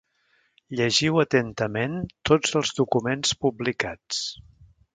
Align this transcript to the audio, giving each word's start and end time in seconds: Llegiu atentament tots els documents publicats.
Llegiu 0.79 1.19
atentament 1.23 1.99
tots 2.31 2.57
els 2.61 2.73
documents 2.81 3.37
publicats. 3.47 4.27